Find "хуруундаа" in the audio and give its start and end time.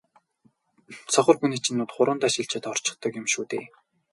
1.93-2.31